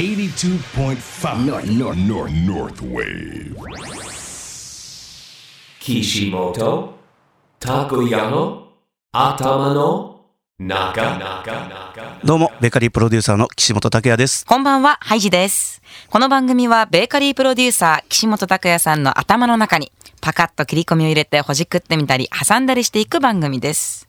[0.00, 3.52] 82.5 North, North, North, North Wave.
[5.78, 6.94] Kishimoto
[7.60, 7.84] の
[10.58, 11.18] 中
[12.24, 14.46] どうも、ベーカリープロデューサーの岸本拓也です。
[14.46, 15.82] こんばんは、ハイジです。
[16.08, 24.06] この番組はベーカリープロデューサー、岸本拓也さんの頭の中に、パカッと切り込みを入れてほじくってみたり、挟んだりしていく番組です。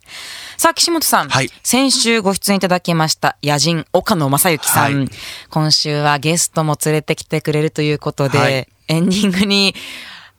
[0.57, 1.29] さあ、岸本さん。
[1.29, 4.95] はい先週ご出演いただきました、野人、岡野正幸さん。
[4.95, 5.09] はい
[5.49, 9.73] 今週はゲストも連れてきてくれるということで、はいエンディングに、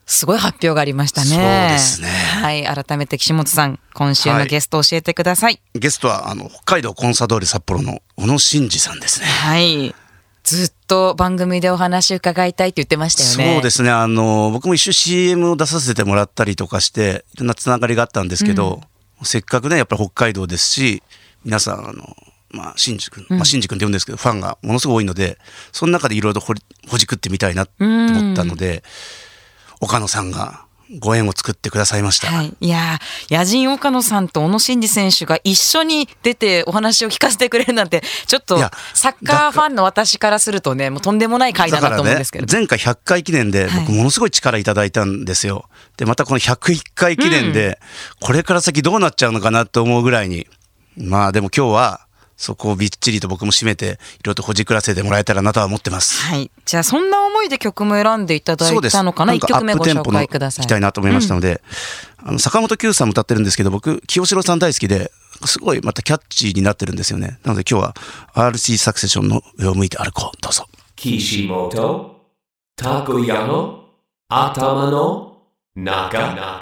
[0.05, 1.27] すごい発表がありましたね。
[1.27, 2.65] そうですねはい。
[2.65, 5.59] 改めて岸本さん、今週のゲストを教えてください。
[5.73, 9.25] ゲストは、あの、北海道コンサドーレ札幌の小野真二さんですね。
[9.25, 9.95] はい。
[10.43, 13.55] ずっと番組でお話伺いたいって言ってましたよね。
[13.55, 13.89] そうですね。
[13.89, 18.81] あの、僕も一緒 CM を出させてもらったりとかして、いろんなつながりがあったんですけど、
[19.23, 21.01] せっかくね、やっぱり北海道ですし、
[21.45, 22.15] 皆さん、あの、
[22.51, 25.37] まあ、新宿君、まあ、新宿君って言うんですけど、ファンがものすごい多いので、
[25.71, 26.53] その中でいろいろほ
[26.97, 28.83] じくってみたいなと思ったので、
[29.79, 30.65] 岡野さんが
[30.99, 32.27] ご縁を作ってくださいました。
[32.27, 32.53] はい。
[32.59, 38.57] いやー、野人岡野さんと小野伸二選手が一緒に出てお話を聞かせてくれるなんて、ちょっと
[38.93, 42.47] サッカーファンの私からするとね、もうとんでもない回だなと思うんですけど。
[42.51, 45.69] 前回100回記念ではい僕ものすごい力いただいたんですよ。
[45.97, 47.79] で、またこの101回記念で、
[48.19, 50.47] これから先どうなっちゃうのかなと思うぐらいに、
[50.97, 52.07] まあでも今日は
[52.43, 56.21] そこをびっちりと僕も締めて、いろいろとほじくらせてもらえたらなとは思ってます。
[56.23, 56.51] はい。
[56.65, 58.81] じゃあ、そんな思いで曲も選んでいただい。
[58.81, 59.33] たのかな？
[59.33, 60.65] 一ん曲目ご紹介ください。
[60.65, 61.61] いきたいなと思いましたので、
[62.17, 65.11] あの坂本九さんも歌ってるんですけど、僕、清志郎さん大好きで、
[65.45, 67.39] すごいまたキャッチーになってるんですよね。
[67.43, 67.93] なので今日は
[68.35, 70.41] RC サクセションの上を向いて歩こう。
[70.41, 70.65] どうぞ。
[70.97, 72.11] Kishimoto
[72.77, 73.83] Takuya
[74.29, 75.37] 頭の
[75.75, 76.53] 中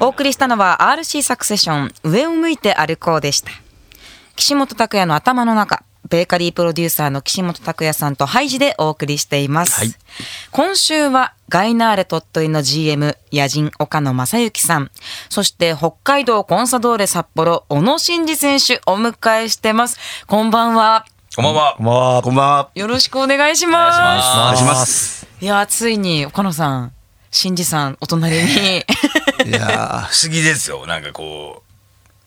[0.00, 3.50] お送りしたのは RC サクセション上を向いて歩こうでした。
[4.38, 9.80] 岸本拓也の頭の中、ベーカリープロデューサーの岸本拓也さんとハイジでお送りしています。
[9.80, 9.92] はい
[10.52, 14.90] 今週はガイナーレ鳥取の GM 野人岡野正幸さん、
[15.28, 19.98] そして北海道コンサドーレ札幌小野伸二選手お迎えしてます。
[20.28, 21.04] こんばんは。
[21.34, 21.74] こんばんは。
[21.76, 22.22] こんばんは。
[22.22, 22.70] こんばんは。
[22.76, 23.98] よろしくお願いします。
[23.98, 25.26] お願いしますお願いします。
[25.40, 26.92] いや、ついに岡野さん、
[27.32, 28.84] 伸二さんお隣に。
[29.46, 30.86] いや不思議ですよ。
[30.86, 31.67] なんかこう、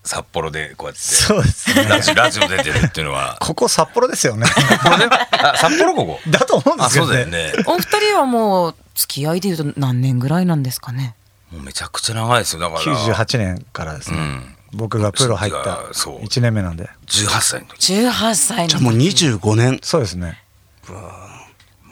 [0.04, 1.84] 札幌でこうやって、そうですね。
[1.86, 3.38] ラジオラジオ出てるっていうのは。
[3.40, 4.48] ここ札幌ですよね。
[4.48, 6.20] あ、札幌ここ？
[6.30, 7.26] だと思うんであ、すよね。
[7.26, 7.54] ね。
[7.68, 11.16] お二人はもう付き合いでいうと何年ぐらいなんですかね？
[11.52, 12.60] もうめちゃくちゃ長いですよ。
[12.62, 12.82] だから。
[12.82, 14.18] 98年からですね。
[14.18, 14.56] うん。
[14.74, 16.90] 僕がプロ入ったそう1年目なんで。
[17.08, 17.94] 18歳の時。
[17.94, 19.80] 18歳じゃあもうの時25年。
[19.84, 20.42] そうですね。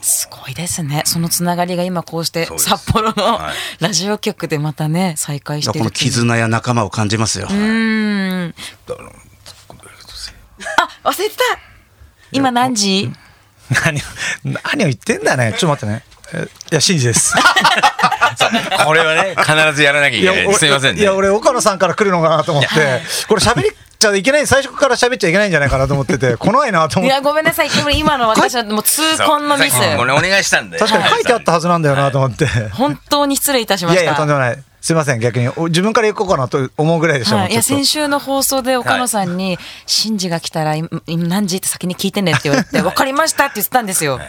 [0.10, 1.04] すごいですね。
[1.06, 7.48] そのつながりが今こうして札幌のはいラジオ局でまたね再開してこの絆や仲間を感じますよ。
[7.50, 8.56] うーん。
[11.04, 11.44] あ忘れてた。
[12.32, 13.12] 今何時？
[13.86, 14.02] 何を、
[14.66, 15.54] 何を言ってんだね。
[15.58, 16.04] ちょっと待ってね。
[16.34, 17.36] えいや、真治です。
[18.86, 20.46] これはね、必ずやらなきゃいけない。
[20.46, 21.02] 俺すいませんね。
[21.02, 22.70] いや、俺、岡野さんから来るのかなと思って、
[23.28, 27.16] これ喋りちゃいけない、最初から喋っちゃいけないんじゃないかなと思ってて、 来ないなとい思って。
[27.16, 27.70] やごめんなさい。
[27.70, 29.84] でも今の私はもう痛恨のミスそう。
[29.84, 30.80] さっき俺お願いしたんで。
[30.80, 32.48] 確かに書いてあったはずなんだよなと思って。
[32.72, 34.02] 本当に失礼いたしました。
[34.02, 34.64] いやいや、とんでもない。
[34.82, 35.50] すいません、逆に。
[35.58, 44.20] お自分から行こうかなと思うぐらいでしたもんはい、いや先週の放送で岡野さんに「シンジが来たら今今何時?」って先に聞いてねって言われて「分かりました」って言ってたんですよ。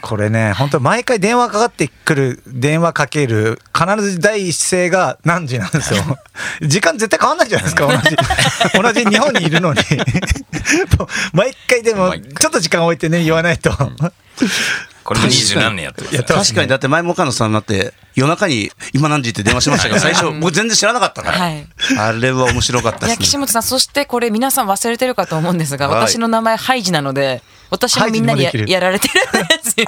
[0.00, 6.02] これね、本当毎回電話かかってくる、電話かける、必ず第一声が何時なんですよ。
[6.62, 8.16] 時間絶対変わんないじゃないですか、同じ。
[8.80, 9.80] 同じ日本にいるのに。
[11.32, 13.70] 毎回でも、ちょっと時間置いてね、言わないと。
[15.08, 16.22] これも二十何年やってますよ。
[16.22, 21.38] 確かに、だって前も岡野さんになって、夜中に今何時って電話しましたけど、最初、僕全然知らなかったから。
[21.38, 21.66] はい
[21.98, 23.24] あれは面白かったいやですね。
[23.24, 29.86] 岸本さんそしてこれ皆さん忘れてるかと思うんですが、はい私の名前ハイジなので私もみんなにややられてるんですよ。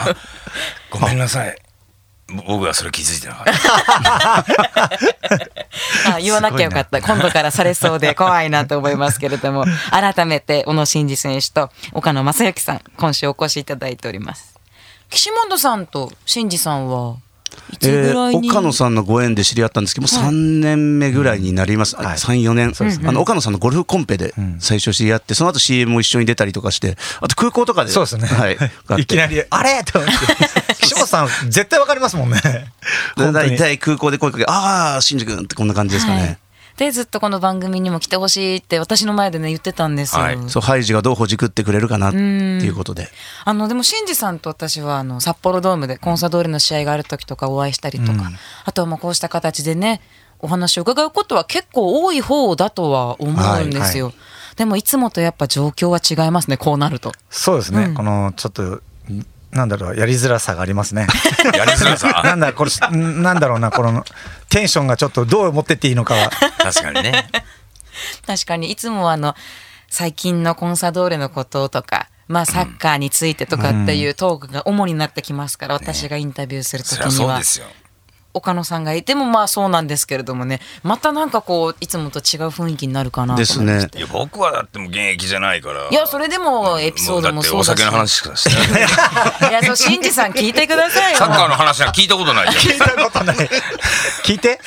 [0.90, 1.56] ごめんなさい。
[2.28, 4.44] ぼ僕がそれ気づいてなかっ
[6.04, 6.14] た。
[6.16, 14.54] あ言わなきゃよかった今度からされそうで 怖いなと思いますけれども改めて小野伸二選手と岡野正幸さん今週お越しいただいております。
[15.10, 17.16] 岸本さんと伸二さんは
[17.82, 20.30] えー岡野さんのご縁で知り合ったんですけど、もう3
[20.60, 21.96] 年目ぐらいになります。
[21.98, 22.72] あはい3、4年。
[23.08, 27.90] あの、岡野さんのゴルフコンペで最初知り合って、その後 CM も一緒に出たりとかして、あと空港とかで。
[27.92, 28.26] そうですね。
[28.26, 28.56] はい。
[28.56, 29.82] があっていきなり、あれ？
[29.84, 30.74] と思って。
[30.82, 32.40] 岸本さん、絶対わかりますもんね。
[33.16, 36.38] 大体空港で声かけ、ああ、新宿君ってこんな感じですかはいね。
[36.80, 40.22] でずっとこの番組にも来てほしいって私の前でね言ってたんですよ。
[40.22, 43.08] はいそう、ハイジがどうほじくってくれるかなっていうことで。
[43.44, 48.30] あのでも新次さんと私はあの札幌ドームでコンサドーレの試合がある時とかお会いしたりとか、
[48.64, 50.00] あとはまあこうした形でね
[50.38, 54.14] お話を伺うことは結構多い方だとは思うんですよ。
[54.56, 57.12] でもいつもとやっぱ状況は違いますねこうなると。
[57.28, 58.80] そうですね、うんこのちょっと
[59.52, 61.06] なんだろうやりづらさがありますね。
[61.54, 62.22] やりづらさ？
[62.24, 64.04] なんだこれんなんだろうなこの
[64.48, 66.30] テンションがちょっとどう持ってっていいのかは。
[66.58, 67.28] 確かにね。
[68.26, 69.34] 確かにいつもはあの
[69.88, 77.10] 最近のコンサドーレのこととか、まあ、サッカーについてとかっていうトークが主になってきますから、私がインタビューするときには。
[77.10, 77.66] そうですよ。
[78.32, 80.60] 岡野さんがいてもまあそうなんですけれどもね。
[80.82, 83.98] またなんかこういつもと違う雰囲気になるかなと思いまして。
[83.98, 85.88] いや僕はだってもう現役じゃないから。
[85.90, 87.70] いやそれでもエピソードもそうだし。
[87.70, 89.50] お酒の話しかしてない。
[89.50, 91.18] いやそう新次さん聞いてくださいよ。
[91.18, 92.74] サッカーの話は聞いたことないじゃん。
[92.74, 93.36] 聞いたことない。
[94.24, 94.60] 聞いて。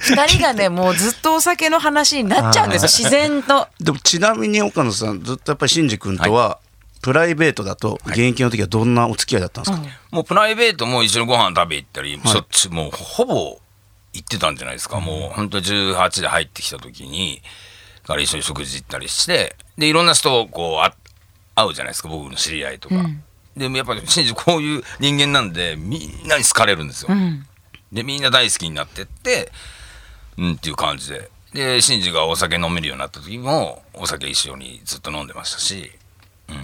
[0.00, 2.88] 二人がねもうずっとお酒の話になっちゃうんですよ。
[2.88, 3.68] 自然と。
[3.80, 6.58] でもちなみに岡野さんずっとやっぱり新次君とは、
[7.02, 13.58] プライベートだと現役の時はどんなお付き合いだったんですか、もうプライベートも一緒にご飯食べ行ったり、しょっちゅうもうほぼ
[14.12, 17.40] 行ってたんじゃないですか、もう本当18で入ってきた時に
[18.04, 20.94] から一緒に食事行ったりしてでいろんな人をこうあ
[21.54, 22.08] 会うじゃないですか。
[22.08, 22.96] 僕の知り合いとか、
[23.56, 27.10] でもやっぱり真司こういう人間なんでみんなに好かれるんですよ、
[27.92, 29.50] でみんな大好きになってって
[30.36, 31.30] うんっていう感じで。
[31.52, 35.90] で真司がお酒飲めるようになった時もお酒一緒にずっと飲んでましたし。
[36.48, 36.56] うん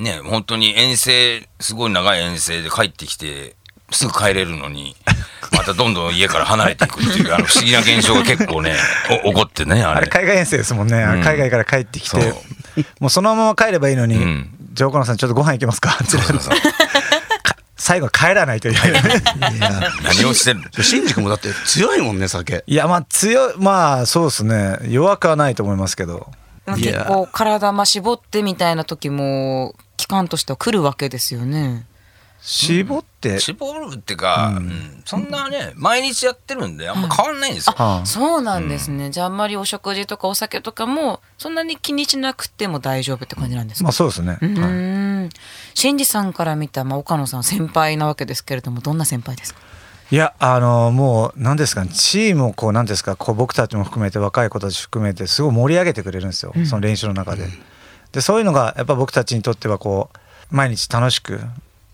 [0.00, 3.54] ね本当に遠征すごい長い遠征で帰ってきて
[3.90, 4.96] すぐ帰れるのに
[5.52, 8.76] またどんどん家から離れていくっていうあの不思議な現象が結構ね
[9.24, 9.98] お 起こってねあれ。
[9.98, 11.22] あれ海外遠征ですもんね、ん。
[11.22, 12.36] 海外から帰ってきてそう。
[13.00, 16.40] もうそのまま帰ればいいのに、んじゃあ岡野さんちょっとご飯行きますかってそうそう
[17.76, 18.74] 最後は帰らないという。
[20.04, 20.82] 何をしてるの？
[20.84, 22.62] 新次君もだって強いもんね酒。
[22.66, 24.78] いやまあ強いまあそうですね。
[24.88, 26.30] 弱くはないと思いますけど。
[26.76, 31.86] 結構体まあ絞ってみたいな時も期間としては来るわけですよね。
[32.42, 35.02] 絞って、絞るってか、うん。
[35.04, 45.28] そんなね毎日やってるんであんま変わんないんですよ、はあそうなんですね、じゃああんまりお食事とかお酒とかもそんなに気にしなくても大丈夫って感じなんですか、まあそうですね、うん。
[45.74, 49.60] 新次さんから見た、まあ、岡野さん先輩なわけですけれどもどんな先輩ですか？
[50.10, 51.90] いやあのもう何ですかね。
[51.92, 57.44] チームをこう何ですかこう僕たちも含めて若い子たち含めてすごい盛り上げてくれるんですよ、その練習の中で。
[58.12, 61.40] でそういうのがやっぱ僕たちにとってはこう毎日楽しく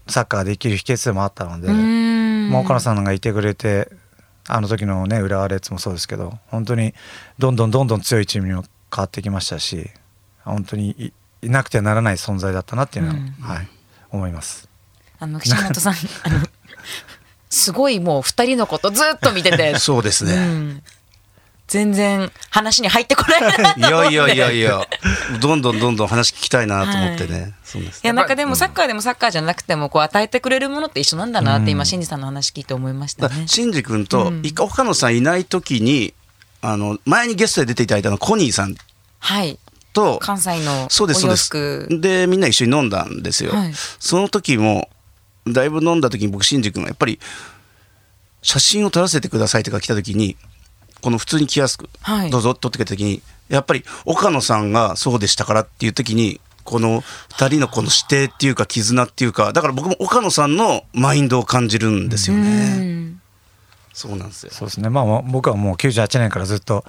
[0.09, 2.51] サッカーができる秘訣でもあったので、ん。
[2.51, 3.91] もう岡野さんがいてくれて
[4.49, 6.95] あの時のね浦和レッズもそうですけど本当に
[7.39, 8.63] どんどんどんどん強いチームにも
[8.95, 9.91] 変わってきましたし
[10.45, 13.69] 本当にいいなくてはならない存在だったなっていうのは、はい、
[14.11, 14.69] 思います。
[15.19, 15.97] あの岸本さんあ
[16.29, 16.47] の
[17.51, 19.77] すごいもう二人のことずっと見てて。
[19.81, 20.83] そうですね、うん
[21.69, 24.87] 全然話に入ってこないなと いやいやいやいや。
[25.41, 28.01] どんどんどんどん話聞きたいなと思ってね、 そうです。
[28.05, 33.45] いやなんかでもサッカーでもサッカーじゃなくてもこう与えてくれるものって一緒なんだなって今新次さんの話聞いて思いましたね。
[33.49, 36.15] 新次君と岡野さんいない時に
[36.63, 38.77] あの前にゲストで出ていただいたのコニーさん。
[39.19, 39.59] はい。
[39.93, 42.01] と関西のそうですそうです。
[42.01, 43.73] でみんな一緒に飲んだんですよ、はい。
[43.99, 44.89] その時も
[45.47, 47.19] だいぶ飲んだ時に僕新次君がやっぱり
[48.43, 50.37] 写真を撮らせてくださいとか来た時に
[51.01, 52.31] この普通に来やすく、はい。
[52.31, 63.15] どうぞ撮ってくれた時にやっぱり岡野さんがそうでしたからっていう時にこの2人のこの指定っていうか絆っていうかだから僕も岡野さんのマインドを感じるんですよね、
[63.93, 64.51] そうなんですよ。
[64.53, 66.85] そうですね、まあ、僕はもう98年からずっと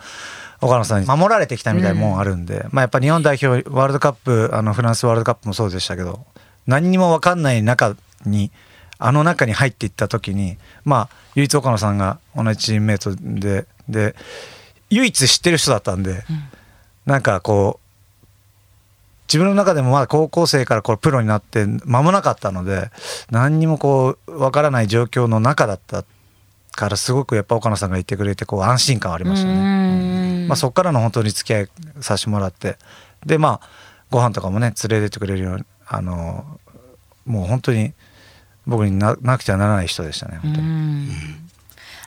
[0.62, 6.26] 岡野さんに守られてきたみたいなもんあるんで、まあ、やっぱ日本代表ワールドカップあのフランスワールドカップもそうでしたけど
[6.66, 7.96] 何にも分かんない中
[8.26, 8.52] に
[9.00, 14.16] あの中に入っていった時にまあ唯一岡野さんが同じチームメートでで
[14.90, 16.24] 唯一知ってる人だったんで、
[17.06, 17.88] なんかこう
[19.28, 22.90] 自分の中でもまだ高校生からこうプロになって間もなかったので
[23.30, 26.06] 何にもこう分からない状況の中だった
[26.72, 30.46] からすごくやっぱ岡野さんが言ってくれてこう安心感はありましたね。
[30.48, 32.78] まあ、そこからの本当に付き合いさせてもらって
[33.26, 33.70] でまあ
[34.10, 36.46] ご飯とかもね連れてってくれるようにあの
[37.26, 37.94] もう本当に
[38.68, 41.10] 僕にななくてはならない人でしたね本当に。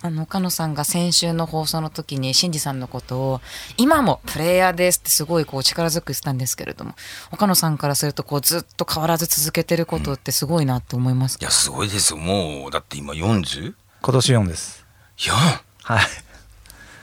[0.03, 3.41] あの岡野さんが先週の放送の時に新次さんのことを
[3.77, 6.95] 今もプレイヤーですってすごいこう力強く言ってたんですけれども
[7.33, 13.75] 岡野さんからするとこうずっと変わらず続けてることってすごいなって思いますか、いやすごいですよもうだって今 40?
[14.01, 14.87] 今年4です。
[15.19, 15.33] 4?
[15.33, 16.01] はい。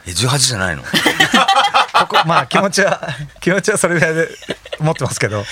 [0.06, 0.82] え18じゃないの？
[0.82, 0.88] こ
[2.08, 3.00] こまあ気持ちは
[3.40, 4.28] 気持ちはそれぐらいで
[4.80, 5.44] 思ってますけど。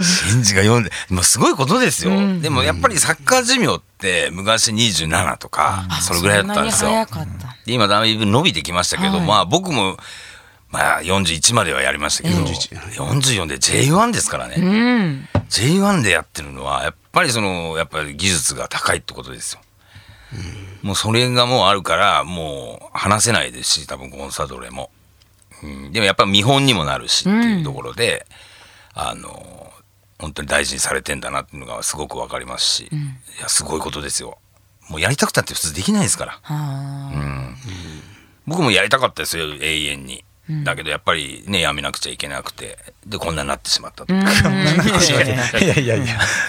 [0.00, 6.90] 新次が4でもうすごいことですよ、でもやっぱりサッカー寿命って昔27とかそれぐらいだったんですよ。
[7.66, 9.26] で今だいぶ伸びてきましたけど、はい。
[9.26, 9.96] まあ僕も
[10.70, 15.28] まあ41まではやりましたけど、41 44で J1 ですからね、うん。
[15.48, 19.60] J1 でやってるのはやっぱりそのやっぱり技術が高いってことですよ、
[20.82, 24.90] もうそれがもうあるからもう話せないですし多分コンサドーレも、
[25.64, 28.26] うん、でもやっぱ見本にもなるしっていうところで、
[28.94, 29.72] あの
[30.20, 34.38] 本当に大事にされてんだなっていうのがすごくわかりますし、いやすごいことですよ。
[34.88, 36.38] もうやりたくたって普通できないですから。
[36.42, 37.56] はうん。
[38.46, 40.24] 僕もやりたかったですよ永遠に。
[40.64, 46.04] だけどやっぱりねやめなくちゃいけなくてでこんなになってしまったと、いやいやいや。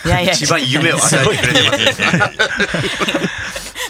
[0.05, 2.08] いやいや一番夢を与えてくれてますね。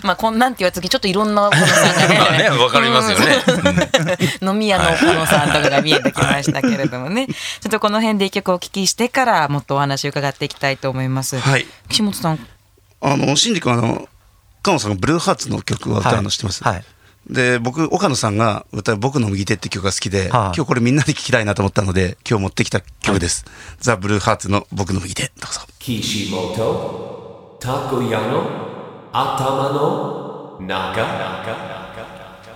[0.04, 3.38] まあこんなんって言われた時ちょっといろんな岡野さんがねまあ ねわかりますよね。
[4.42, 11.40] 飲み屋の岡野さんとかが見えてきましたけれどもねちょっとこの辺で一曲お聞きしてからもっとお話を伺っていきたいと思います。
[11.40, 11.68] はい。
[11.90, 12.48] 岸本さん
[13.02, 14.08] あの、新宿あの、
[14.62, 16.84] 岡野さんがブルーハーツの曲を歌うの知ってます、はい。
[17.30, 23.46] で、僕、岡野さんが歌う僕の右手って曲が好きで、はあ今日これみんなで聴きたいなと思ったので、今日持ってきた曲です。
[23.80, 25.32] ザ・ブルーハーツの僕の右手。
[25.40, 25.62] どうぞ。
[25.80, 31.72] Kishimoto Takoyano Atama no Naka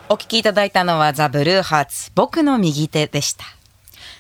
[0.08, 3.46] お聞きいただいたのはザ・ブルーハーツ僕の右手でした。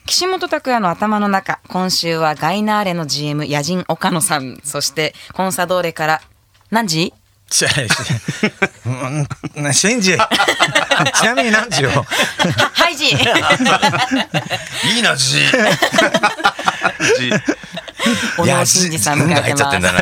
[0.05, 6.21] 岸本拓也の頭の中今週はガイナーレの GM 野人岡野さんそしてコンサドーレから
[6.69, 7.13] 何時？
[7.49, 7.69] ちゃ
[8.85, 10.17] うんなシンジ。
[11.15, 11.89] ちなみに何時よ？
[11.89, 12.03] は
[12.73, 15.39] はい時いいなじ。
[18.37, 19.99] 小野真二さん迎えて入っちゃってんだま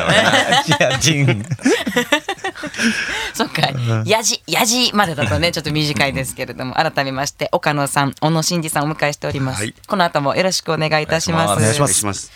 [0.62, 0.70] す。
[0.82, 1.44] や、ジン。
[3.32, 3.62] そっか、
[4.04, 9.62] やじ、やじまでだとね、ちょっと短いですけれども、改めまして、岡野さん、小野真二さんをお迎えしております。
[9.62, 11.52] はいこの後もよろしくお願いいたします。
[11.52, 12.32] お願いします。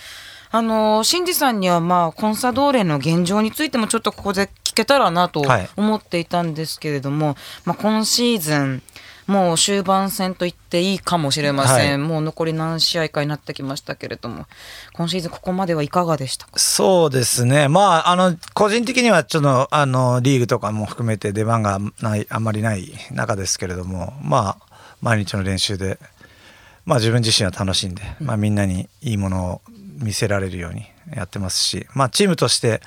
[0.50, 5.68] あの、真二さんには、まあ、コンサドーレの現状についてもちょっとここで聞けたらなとはい。
[5.76, 8.82] 思っていたんですけれども、まあ、今シーズン、
[9.26, 11.98] もう終盤戦と言っていいかもしれません、はい。
[11.98, 14.46] もう残り何試合かになってきましたけれども、
[14.94, 16.52] 今シーズンここまではいかがでしたか？
[16.56, 17.68] そうですね。
[17.68, 24.66] まあ、あの、個人的にはちょっと、あの、リーグとかも含めて出番がない、あんまりない中ですけれども、まあ、
[25.02, 25.98] 毎日の練習で、
[26.86, 29.60] まあ自分自身は楽しんで、まあみんなにいいものを
[29.98, 32.80] 見せられるようにやってますし、まあチームとして、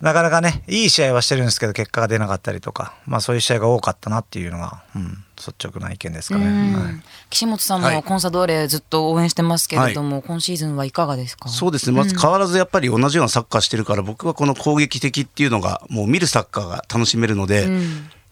[0.00, 6.46] なかなかね、いい試合はしてるんですけど、結果が出なかったりとか、まあそういう試合が多かったなっていうのが、うん、率直な意見ですかね。
[6.74, 6.94] はい。
[7.30, 7.96] 岸本さんはい。
[7.96, 11.48] もコンサドーレずっと応援してますけれども、今シーズンはいかがですか？
[11.48, 17.68] そうですね、まず変わらずやっぱり同じようなサッカーしてるから、僕はこの攻撃的っていうのが、もう見るサッカーが楽しめるので、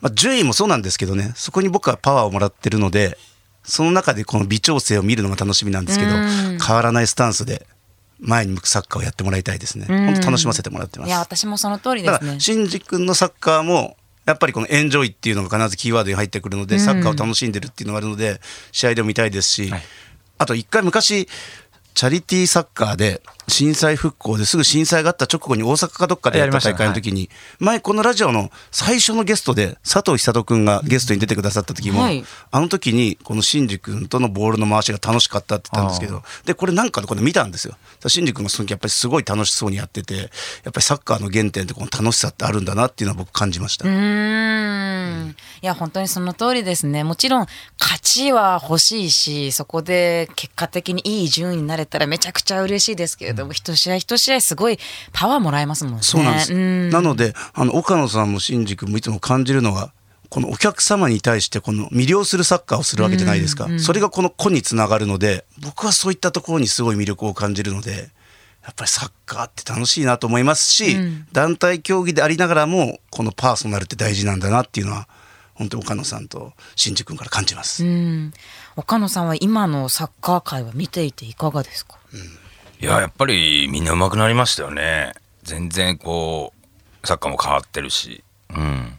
[0.00, 3.18] まあ、順位もそうなんですけどね、そこに僕はパワーをもらってるので、
[3.66, 6.10] その中でこの微調整を見るのが楽しみなんですけど、
[6.62, 7.66] 変わらないスタンスで
[8.20, 9.86] 前に向くサッカーをやってもらいたいですね。
[9.86, 11.08] 本当楽しませてもらってます。
[11.08, 18.40] いや私もその通りですね新次君のサッカーも、やっぱりこのエンジョイっていうのが必ずキーワードに入ってくるので、サッカーを楽しんでるっていうのがあるので、
[18.72, 19.72] 試合でも見たいですし、
[20.38, 21.28] あと一回昔、
[21.94, 32.24] チャリティーサッカーで震災復興ですぐ震災があった直後に大阪かどっかでやった大会の時に、前このラジオの最初のゲストで佐藤久人君がゲストに出てくださった時も、はい。
[32.50, 37.76] あの時にこの新次君とのボールの回しが楽しかったって言ったんですけど、で、これなんかでこれ見たんですよ。
[38.06, 40.28] 新次君がその時やっぱりすごい楽しそうにやってて、やっ
[40.72, 43.86] ぱりサッカーの原点ってこの楽しさってあるんだなっていうのは僕感じました。
[43.86, 45.36] うーん。
[45.62, 47.04] いや本当にその通りですね。
[47.04, 47.46] もちろん
[47.78, 54.78] 勝ちは欲しいしそこで結果的にいい順位になれたらめちゃくちゃ嬉しいですけれども、一試合一試合すごい
[55.12, 56.00] パワーもらえますもんね。
[56.02, 56.54] そうなんです。
[56.54, 56.90] ん。
[56.90, 59.92] なので、あの、岡野さんも新次君もいつも感じるのが、
[60.30, 63.68] このお客様に対してこの魅了するサッカーをするわけじゃないですか。
[63.78, 68.10] それがこの個につながるので、僕はそういったところにすごい魅力を感じるので、
[68.64, 70.96] やっぱりサッカーって楽しいなと思いますし、
[71.32, 75.06] 団体競技でありながらも、このパーソナルって大事なんだなっていうのは、
[75.54, 77.84] 本当に岡野さんと新次君から感じます。
[77.84, 78.32] うん。
[78.74, 81.96] 岡野さんは今のサッカー界は見ていていかがですか？
[82.84, 85.14] いややっぱりみんな上手くなりましたよね。
[85.42, 86.52] 全然こ
[87.02, 88.22] うサッカーも変わってるし。
[88.50, 88.98] うん。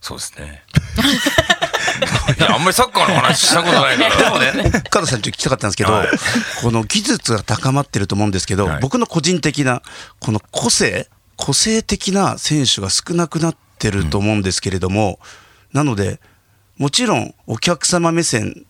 [0.00, 0.62] そうですね。
[2.38, 4.38] いやあんまりサッカーの話したことないから。
[4.52, 6.08] でもね、加藤さんにちょっと聞きたかったんですけど、はい。
[6.62, 8.80] この技術が高まってると思うんですけど、はい。
[8.80, 9.82] 僕の個人的な、
[10.18, 15.20] この個性、個性的な選手が少なくなってると思うんですけれども、
[15.72, 16.18] なので、
[16.78, 18.64] もちろんお客様目線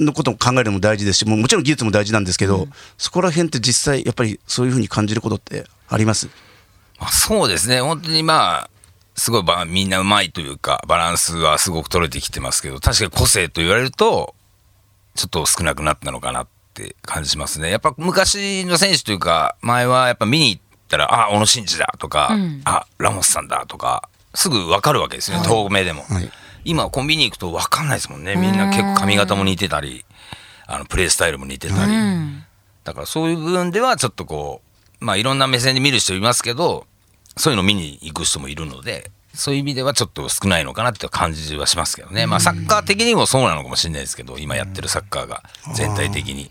[0.00, 6.28] のことも考えるのも大事ですし、もうもちろん技術も大事なんですけど、そこら辺って実際、やっぱりそういうふうに感じることってあります？
[6.98, 7.80] まあ、そうですね。
[7.80, 8.70] 本当にまあ
[9.16, 14.34] すごいばみんなうまいというかバランスはすごく取れてきてますけど確かに個性と言われると
[15.14, 17.70] ちょっと少なくなったのかなって感じしますね。
[17.70, 26.30] やっぱ昔の選手というか前はやっぱ見に行ったらあ小野伸二だとか、あラモスさんだとかすぐ分かるわけですよね、遠目でも、はい
[26.64, 28.36] 今コンビニ行くと分かんないですもんね。
[28.36, 30.04] みんな結構髪型も似てたり
[30.66, 31.92] あのプレースタイルも似てたり、
[32.84, 34.62] だからそういう部分ではちょっとこ
[35.00, 36.86] うまあいろんな目線で見る人いますけど
[37.36, 45.42] そういうの見に行く人もいるのでそういう意味ではちょっと少ないのかなって感じはしますけどね、まあサッカー的にもそうなのかもしれないですけど今やってるサッカーが
[45.74, 46.50] 全体的に。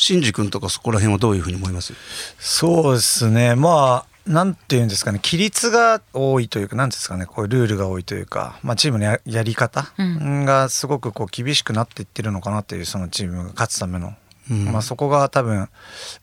[0.00, 1.92] 新次君とかそこら辺はどういうふうに思います？
[2.38, 3.56] そうですね。
[3.56, 14.14] まあなんていうんですかね規律が多いというかなんですかねこういうルールが多いというか、まあ、チームのややり方がすごくこう厳しくなっていってるのかなっていうそのチームが勝つための、
[14.48, 15.68] まあ、そこが多分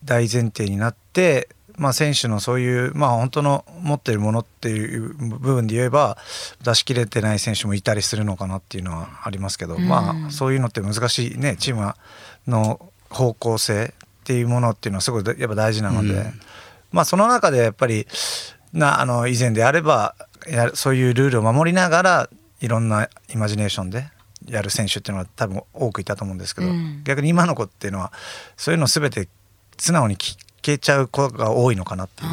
[0.04, 6.18] 大前提になって、まあ、選手のそういう、まあ、本当の持っているものっていう部分で言えば
[6.64, 11.94] 出し切れてない選手もいたりするのかなっていうのはありますけど、まあそういうのって難しいねチーム
[12.48, 16.32] の方向性っていうものっていうのはすごいやっぱ大事なので、
[16.92, 18.08] まあその中でやっぱり
[18.74, 20.16] なあの以前であれば
[20.48, 22.30] やそういうルールを守りながら
[22.62, 24.08] いろんなイマジネーションで
[24.48, 26.68] やる選手っていうのは多分多くいたと思うんですけど、
[27.04, 28.12] 逆に今の子っていうのは
[28.58, 29.28] そういうの全て
[29.78, 32.30] 素直に聞けちゃう子が多いのかなっていう、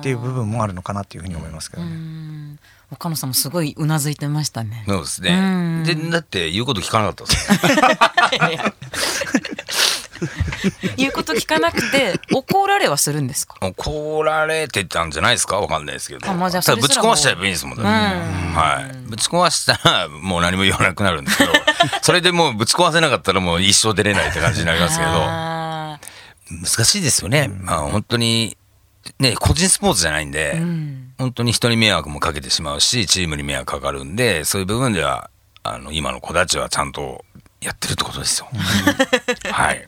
[0.00, 2.56] っていう部分もあるのかなっていうふうに思いますけどね。
[2.92, 4.84] 岡野さんもすごいうなずいてましたね。
[4.86, 5.82] そうですね。
[5.86, 7.48] で、だって言うこと聞かなかったです。
[10.96, 13.56] 言うこと聞かなくて怒られはするんですか？
[13.60, 15.56] 怒られてたんじゃないですか？
[15.58, 16.30] わかんないですけど。
[16.30, 17.84] あまあじゃぶち壊しちゃえばいいんですもんね。
[17.84, 18.96] はい。
[19.08, 21.52] ぶち壊したらもう何も言わなくなるんですけど、
[22.02, 25.98] それでもうぶち壊せなかったらもう一生出れないって感じになりますけど、あ
[26.50, 27.48] 難しいですよね。
[27.48, 28.56] まあ本当に、
[29.18, 30.56] ね、個人スポーツじゃないんで、
[31.18, 35.30] 本当に人に迷惑もかけてしまうし、チームに迷惑かかるんで、そういう部分では、
[35.62, 37.24] あの、今の子たちはちゃんと
[37.60, 38.48] やってるってことですよ。
[39.50, 39.86] はい。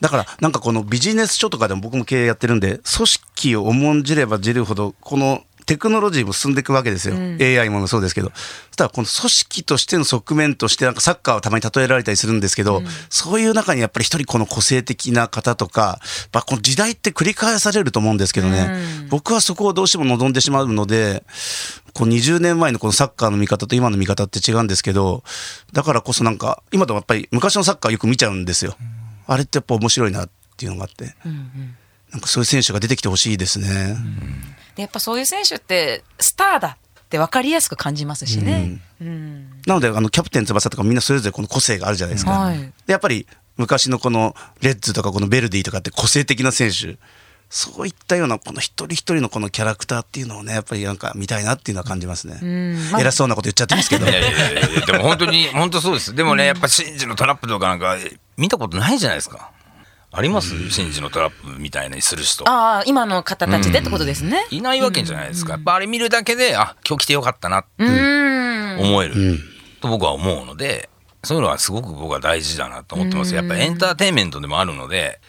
[0.00, 8.32] だからなんかこのビジネス書とかでも僕も経営やってるんで組織を重んじればじるほどこのテクノロジーも進んでいくわけですよ、AI もそうですけど。
[8.34, 16.00] そしたらこの組織としての側面としてなんかサッカーをたまに例えられたりするんですけど、そういう中にやっぱり一人この個性的な方とか、
[16.32, 18.70] まあ、この時代って繰り返されると思うんですけどね、
[19.10, 21.22] 僕はそこをどうしても望んでしまうので
[21.92, 25.22] こう20年前のこのサッカーの見方と今の見方って違うんですけど
[25.74, 28.74] だからこそなんか今でもやっぱり昔のサッカーよく見ちゃうんですよ。
[29.28, 31.14] あれってやっぱ面白いなっていうのがあって、
[32.10, 33.96] なんかそういう選手が出てきてほしいですね。
[34.74, 38.80] ーでやっぱそういう選手ってスターだって分かりやすく感じますしね。
[39.66, 42.32] なのであのキャプテン翼とかみんなそれぞれこの個性があるじゃないですか。
[42.32, 43.26] はいでやっぱり
[43.58, 46.96] 昔のこのレッズとかこのベルディとかって個性的な選手
[47.50, 52.38] そういったようなこの一人一人のこのキャラクターっていうのをねやっぱりなんか見たいなっていうのは感じますね。
[53.00, 54.06] 偉そうなこと言っちゃってますけど。
[54.06, 56.14] いやいやいやいやでも本当に、本当そうです。
[56.14, 57.96] でもね、やっぱシンジのトラップとかなんか、
[58.38, 59.50] 見たことないじゃないですか。
[60.10, 60.70] あります？
[60.70, 62.48] シンジのトラップみたいにする人。
[62.48, 64.46] ああ今の方たちでってことですね。
[64.50, 65.52] いないわけじゃないですか。
[65.52, 69.38] やっぱあれ見るだけで、あ、今日来てよかったなってうん思える
[69.82, 70.88] と僕は思うので、
[71.24, 73.34] そういうのはすごく僕は大事だなと思ってます。
[73.34, 75.20] やっぱエンターテインメントでもあるので、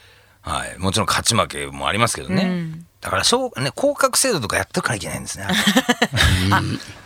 [0.42, 2.80] はい、もちろん勝ち負けもありますけどね。
[3.02, 5.48] だから小、ね、降格制度とかやってるからいけないんですね。
[6.52, 6.62] あ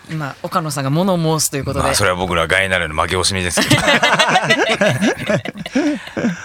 [0.10, 1.86] 今岡野さんが物申すということで。
[1.86, 3.82] まあそれは僕らガイナルの負け惜しみですけど。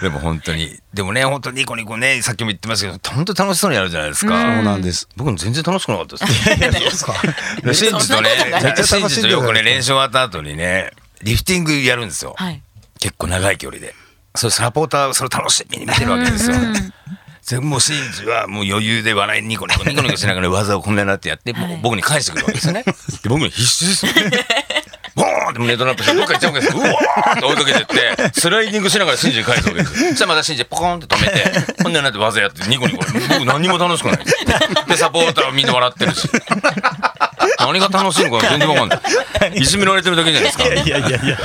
[0.01, 5.07] でも本当にでもね本当にニコニコねさっきも言ってましたけど本当楽しそうにやるじゃないですか、そうなんです。
[5.15, 6.25] 僕も全然楽しくなかったで
[6.91, 7.05] す。
[7.63, 8.29] でシンジとね
[8.85, 10.91] シンジとよくね練習終わった後にね
[11.23, 12.61] リフティングやるんですよ、はい。
[12.99, 13.95] 結構長い距離で。
[14.35, 16.55] それサポーターそれ楽しみに見てるわけですよ
[17.49, 22.83] でもうシンジはもう余裕で笑いニコニコ ニコニコしながら技をこんなになってやって、もう僕に返してくるわけですよね。
[22.83, 22.93] で
[23.29, 24.11] 僕に必死ですよ。
[25.15, 26.81] ボーンってネットラップしてどっか行っちゃうわけですよ。
[26.81, 31.27] うわーって追いかけてってスライディングしながらシンジに返すわけですそしたらまたシンジポコーンって止め
[31.73, 34.17] てほんでなって技やってニコニコ僕何にも楽しくない。
[34.87, 36.29] でサポーターはみんな笑ってるし
[37.59, 38.95] 何が楽しいのか全然わかんな
[39.47, 39.57] い。
[39.57, 40.67] いじめられてるだけじゃないですか。
[40.67, 41.37] いやいやいや。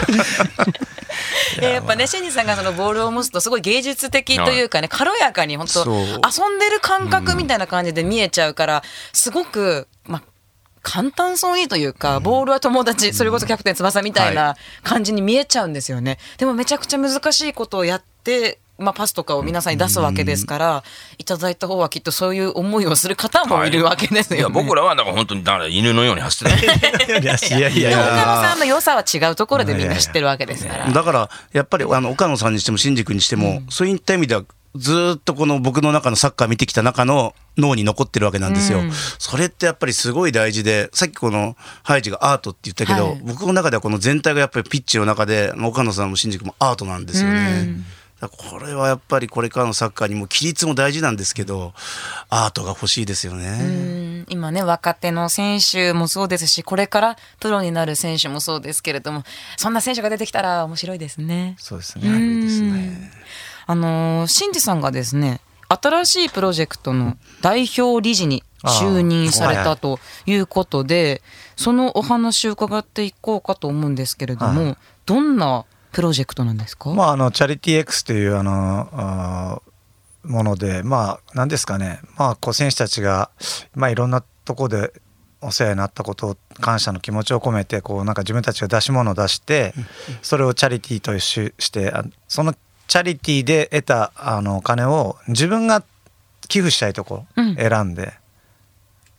[1.61, 1.81] でや。
[1.81, 10.23] っぱねシンジさんがそのボールを持つとすごい芸術的というかね軽やかに本当遊んでる感覚みたいな感じで見えちゃうからすごくまあ
[10.85, 16.19] 簡単そうにというか、ボールは友達、それこそキャプテン翼みたいな感じに見えちゃうんですよね。
[16.37, 20.85] でもめちゃくちゃ難しいことをやって、まあ、パスとかを皆さんに出すわけですから、
[21.19, 24.41] いただいた方はきっとそういう思いをする方もいるわけですよね。
[24.41, 28.37] いや僕らはだから本当にだから犬のように走ってたいやいやいやいでも岡や。
[28.37, 30.91] 野さんの良さは違うところでみんな知ってるわけですから。
[30.91, 34.43] だからやっぱりあの岡野さんにしても新宿にしても、そういった意味では
[34.75, 38.81] ずーっとこの僕の中のサッカー見てきた中の脳に残ってるわけなんですよ。
[39.21, 47.37] それってやっぱりすごい大事でさっきこのハイジがアートって言ったけど、はい僕の中ではこの全体がやっぱりピッチの中でまあ岡野さんも新宿もアートなんですよね。
[47.37, 47.75] だから
[48.29, 51.73] これはやっぱりこれからのサッカーにも規律も大事なんですけど
[52.29, 53.59] アートが欲しいですよね。
[53.61, 59.23] うん今ね若手の選手もそうですしこれからプロになる選手もそうですけれども
[59.57, 61.57] そんな選手が出てきたら面白いですね。
[61.59, 63.11] そうですね。
[63.67, 71.23] あのー新次さんがですね新しいプロジェクトの代表理事に就任されたということで
[71.57, 82.01] そのお話を伺っていこうかと思うんですけれども、はどんなプロジェクトなんですか、まああのチャリティー X というあのあーものでまあ何ですかね。
[82.17, 83.31] まあこう選手たちが
[83.75, 84.93] まあいろんなとこで
[85.43, 89.75] お世話になったことを感謝の気持ちを込めてこうなんか自分たちが出し物を出して
[90.23, 92.55] それをチャリティーとししてあその
[92.89, 95.85] チャリティーで得たあのお金を自分が
[96.49, 97.57] 寄付したいとこうん。
[97.57, 98.15] 選んで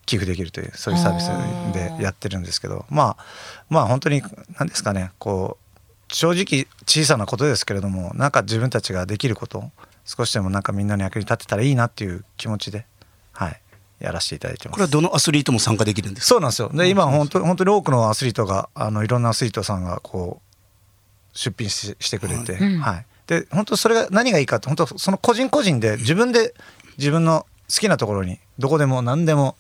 [0.08, 3.26] 寄付できるというそういうサービスでやってるんですけどまあ
[3.70, 4.22] まあ本当に
[4.58, 5.65] 何ですかねこう
[6.08, 9.72] 正直小さなことですけれどもなんか自分たちができること
[10.06, 12.86] 少しでもなんかみんなの役に立てたらいいなっていう気持ちで
[13.32, 13.62] はい
[14.00, 14.76] やらせていただいてます。
[14.76, 16.28] これはどのアスリートも参加できるんですか？
[16.28, 16.70] そうなんですよ。
[16.74, 22.80] で今本当本当に多くのアスリートがあのいろんなアスリートさんがこう出品ししてくれて、うん。
[22.80, 26.54] はい、で本当それが何がいいかって本当その個人個人で自分で
[26.98, 29.56] 自分の好きなところにどこでも何でも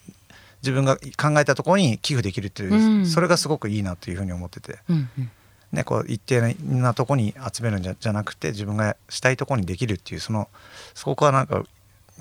[0.61, 3.05] 自分が考えたところに寄付できるっていう、うん。
[3.07, 5.31] それがすごくいいなというふうに思ってて、うんうん
[5.75, 10.49] ね、こう一定なところに集めるんじゃじゃなくて自分がしたいところにできるっていうその
[10.93, 11.63] そこはなんか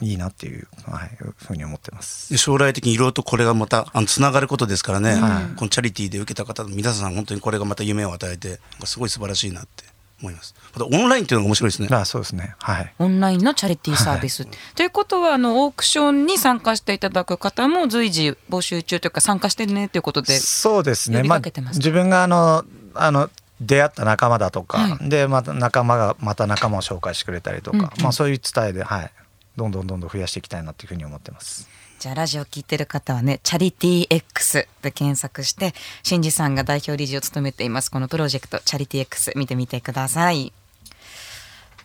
[0.03, 2.33] いいなっていう、はい、ふうに思ってます。
[2.33, 5.57] で将来的にいろいろとこれがまたあのつながることですからね、はい。
[5.57, 9.85] このチャリティーで受けた方皆さん本当にこれがまた夢を与えてすごい素晴らしいなって
[10.21, 10.55] 思います。
[10.73, 11.89] またオンラインっていうのが面白いですね。
[11.93, 12.55] あそうですね。
[12.59, 12.95] はい。
[12.99, 14.47] オンラインのチャリティーサービス。
[14.75, 20.37] ということはあのオークションに参加していただく方も随時募集中というか参加してるねということで。
[20.39, 21.23] そうですね。
[21.23, 22.65] ますあ、自分があの
[22.95, 23.31] あの
[23.65, 29.11] 出会った仲間だとか、はでまた仲間がまた仲間を紹介してくれたりとか、うんうんまあ、そういう伝えで、はい、
[29.57, 31.69] どんどんどんどん増やしていきたいなというふうに思ってます。
[31.99, 40.53] じゃあラジオ聞いてる方はね、チャリティー X で検索して、新次さんが代表理事を務めています、このプロジェクト、チャリティー X 見てみてください。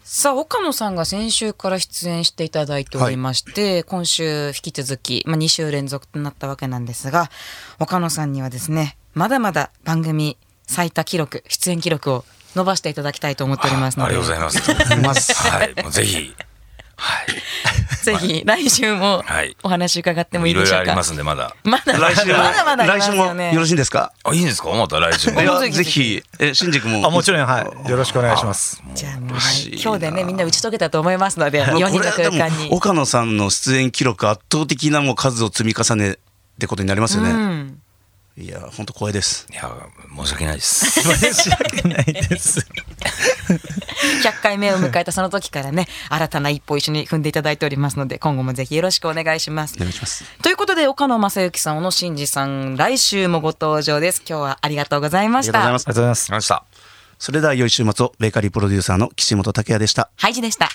[0.04, 7.30] さあ、岡野さんが先週から出演していただいておりまして、今週引き続き、まあ、2週連続となったわけなんですが、
[7.80, 10.36] 岡野さんにはですね、まだまだ番組
[10.70, 15.34] 最多記録、出演記録を伸ばしていただきたいと思っておりますので、ありがとうございます。
[15.34, 16.34] はい、もうぜひ。
[16.96, 17.28] はい。
[18.04, 20.96] ぜひ来週もはいお話伺ってもいいいろいろありでしょうか。
[20.96, 21.56] ますんで、まだ。
[21.64, 24.14] まだ来週もまだまだ来週もよねよろしいんですか？
[24.24, 24.70] あ、いいんですか？
[24.70, 28.82] また来週もぜひえ新宿もあもちろん、はい、よろしくお願いします。
[28.96, 32.70] じゃあもう嬉しいな今日でねみんな打ち解けたと思いますのでもう4人の空間に。
[32.72, 36.16] 岡野さんの出演記録圧倒的なもう数を積み重ねっ
[36.60, 37.38] てことになりますよね、うん
[38.40, 39.70] いや本当光栄ですいや、
[40.16, 40.90] 申し訳ないです。
[41.02, 42.66] 申し訳ないです。
[44.24, 49.80] 100回目を迎えたその時からね新たな一歩一緒に踏んでいただいておりますので今後もぜひよろしくお願いしますお。
[49.82, 54.22] 願いしますということで岡野正幸さん小野伸二さん来週もご登場です。
[54.28, 56.16] 今日はありがとうございましたありがとうございま。
[56.16, 56.38] すありがとうござい。
[56.38, 56.64] ました。
[57.20, 60.70] それでは良い週末をベーカリープロデューサーの岸本拓也でしたハイジでした。